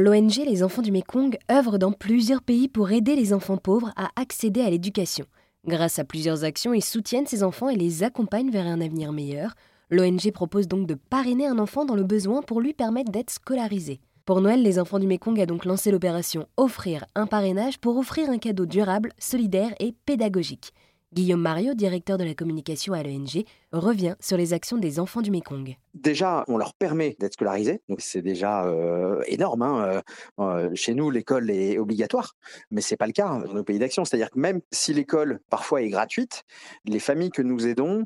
[0.00, 4.10] L'ONG Les Enfants du Mékong œuvre dans plusieurs pays pour aider les enfants pauvres à
[4.14, 5.26] accéder à l'éducation.
[5.66, 9.54] Grâce à plusieurs actions, ils soutiennent ces enfants et les accompagnent vers un avenir meilleur.
[9.90, 13.98] L'ONG propose donc de parrainer un enfant dans le besoin pour lui permettre d'être scolarisé.
[14.24, 18.30] Pour Noël, les enfants du Mékong a donc lancé l'opération Offrir un parrainage pour offrir
[18.30, 20.72] un cadeau durable, solidaire et pédagogique.
[21.12, 23.42] Guillaume Mario, directeur de la communication à l'ONG,
[23.72, 25.76] revient sur les actions des enfants du Mékong.
[26.02, 29.62] Déjà, on leur permet d'être scolarisés, donc c'est déjà euh, énorme.
[29.62, 30.00] Hein, euh,
[30.38, 32.34] euh, chez nous, l'école est obligatoire,
[32.70, 34.04] mais c'est pas le cas dans nos pays d'action.
[34.04, 36.44] C'est-à-dire que même si l'école parfois est gratuite,
[36.84, 38.04] les familles que nous aidons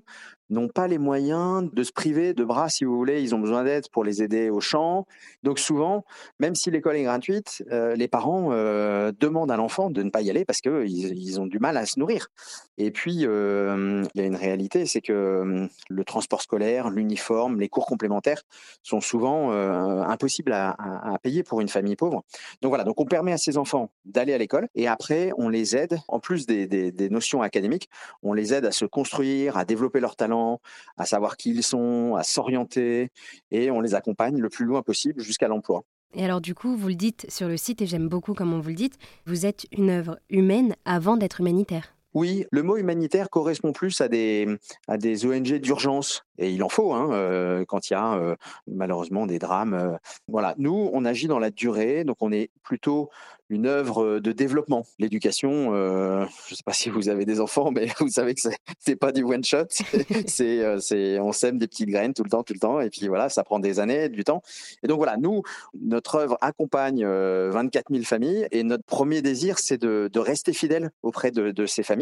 [0.48, 3.22] n'ont pas les moyens de se priver de bras, si vous voulez.
[3.22, 5.06] Ils ont besoin d'aide pour les aider au champ.
[5.42, 6.04] Donc souvent,
[6.40, 10.44] même si l'école est gratuite, les parents demandent à l'enfant de ne pas y aller
[10.44, 12.28] parce qu'ils ils ont du mal à se nourrir.
[12.76, 17.81] Et puis, il y a une réalité, c'est que le transport scolaire, l'uniforme, les cours
[17.86, 18.42] complémentaires
[18.82, 20.76] sont souvent euh, impossibles à,
[21.22, 22.24] payer pour une famille pauvre.
[22.62, 25.76] Donc voilà, donc on permet à ces enfants d'aller à l'école et après on les
[25.76, 27.88] aide, en plus des, notions académiques,
[28.22, 30.60] on les aide à se construire, à développer leurs talents,
[30.96, 33.10] à savoir qui ils sont, à s'orienter
[33.50, 35.84] et on les accompagne le plus loin possible jusqu'à l'emploi.
[36.14, 38.68] Et alors du coup, vous le dites sur le site et j'aime beaucoup comment vous
[38.68, 41.94] le dites, vous êtes une œuvre humaine avant d'être humanitaire.
[42.14, 44.46] Oui, le mot humanitaire correspond plus à des,
[44.86, 46.24] à des ONG d'urgence.
[46.38, 49.74] Et il en faut hein, euh, quand il y a euh, malheureusement des drames.
[49.74, 49.96] Euh.
[50.28, 53.10] voilà, nous, on agit dans la durée, donc on est plutôt
[53.48, 54.86] une œuvre de développement.
[54.98, 58.40] L'éducation, je ne sais pas si vous avez des enfants, mais vous savez que
[58.78, 59.66] c'est pas du one shot.
[60.26, 63.28] C'est, on sème des petites graines tout le temps, tout le temps, et puis voilà,
[63.28, 64.40] ça prend des années, du temps.
[64.82, 65.42] Et donc voilà, nous,
[65.78, 70.90] notre œuvre accompagne 24 000 familles, et notre premier désir, c'est de, de rester fidèle
[71.02, 72.01] auprès de, de ces familles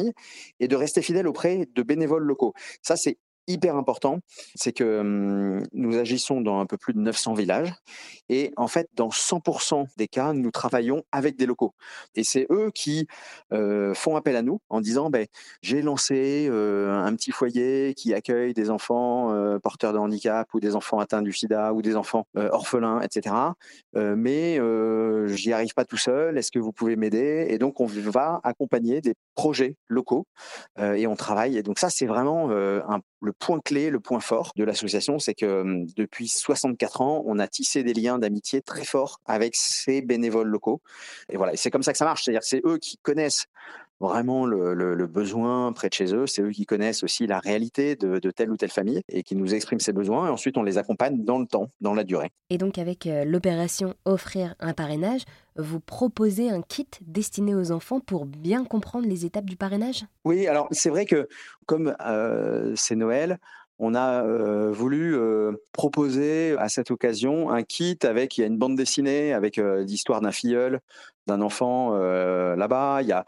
[0.61, 2.55] et de rester fidèle auprès de bénévoles locaux.
[2.83, 4.21] Ça, c'est hyper important,
[4.55, 7.73] c'est que nous agissons dans un peu plus de 900 villages
[8.29, 11.75] et en fait, dans 100% des cas, nous travaillons avec des locaux.
[12.15, 13.07] Et c'est eux qui
[13.51, 15.27] font appel à nous en disant, ben,
[15.63, 20.99] j'ai lancé un petit foyer qui accueille des enfants porteurs de handicap ou des enfants
[20.99, 23.35] atteints du sida ou des enfants orphelins, etc.
[23.95, 24.61] mais
[25.29, 27.47] j'y arrive pas tout seul, est-ce que vous pouvez m'aider?
[27.49, 30.27] Et donc, on va accompagner des projets locaux
[30.79, 31.57] et on travaille.
[31.57, 35.35] Et donc ça, c'est vraiment un le point clé, le point fort de l'association, c'est
[35.35, 40.03] que hum, depuis 64 ans, on a tissé des liens d'amitié très forts avec ces
[40.03, 40.81] bénévoles locaux.
[41.29, 42.25] Et voilà, c'est comme ça que ça marche.
[42.25, 43.47] C'est-à-dire c'est eux qui connaissent
[44.01, 46.27] vraiment le, besoin près de chez eux.
[46.27, 49.55] C'est eux qui connaissent aussi la réalité de, telle ou telle famille et qui nous
[49.55, 50.27] expriment ces besoins.
[50.27, 52.31] Et ensuite, on les accompagne dans le temps, dans la durée.
[52.49, 55.23] Et donc, avec euh, l'opération Offrir un parrainage,
[55.57, 60.05] vous proposez un kit destiné aux enfants pour bien comprendre les étapes du parrainage?
[60.25, 61.29] Oui, alors c'est vrai que
[61.67, 63.39] comme euh, c'est Noël,
[63.79, 65.17] on a euh, voulu
[65.73, 70.21] proposer à cette occasion un kit avec il y a une bande dessinée avec l'histoire
[70.21, 70.81] d'un filleul
[71.31, 73.01] d'un enfant euh, là-bas.
[73.03, 73.25] Il y a,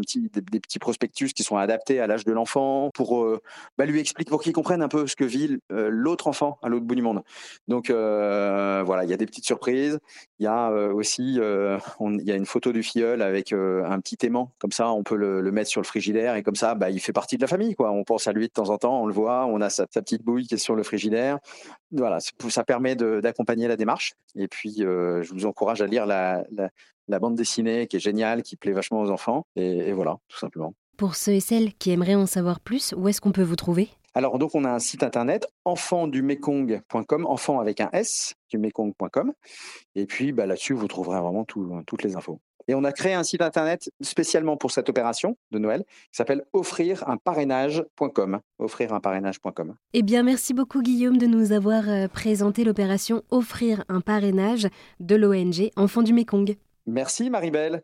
[0.00, 3.40] des, petits prospectus qui sont adaptés à l'âge de l'enfant pour euh,
[3.78, 6.68] bah, lui expliquer, pour qu'il comprenne un peu ce que vit euh, l'autre enfant à
[6.68, 7.22] l'autre bout du monde.
[7.68, 9.98] Donc voilà, il y a des petites surprises.
[10.38, 14.50] Il y a aussi, il y a une photo du filleul avec un petit aimant,
[14.58, 17.12] comme ça on peut le, mettre sur le frigidaire et comme ça, bah, il fait
[17.12, 17.74] partie de la famille.
[17.78, 20.22] On pense à lui de temps en temps, on le voit, on a sa, petite
[20.22, 21.38] bouille qui est sur le frigidaire.
[21.92, 24.14] Voilà, ça permet d'accompagner la démarche.
[24.34, 26.44] Et puis, je vous encourage à lire la
[27.18, 29.46] bande dessinée qui est géniale, qui plaît vachement aux enfants.
[29.56, 30.74] Et, voilà, tout simplement.
[30.96, 33.88] Pour ceux et celles qui aimeraient en savoir plus, où est-ce qu'on peut vous trouver?
[34.14, 39.32] Alors donc on a un site internet enfantdumekong.com, enfant avec un S du mekong.com
[39.94, 42.38] et puis bah, là-dessus vous trouverez vraiment toutes les infos.
[42.68, 46.44] Et on a créé un site internet spécialement pour cette opération de Noël qui s'appelle
[46.52, 48.40] offrirunparrainage.com.
[48.58, 49.74] Offrirunparrainage.com.
[49.92, 54.68] Eh bien, merci beaucoup Guillaume de nous avoir euh, présenté l'opération Offrir un parrainage
[55.00, 56.56] de l'ONG Enfants du Mekong.
[56.86, 57.82] Merci Maribel.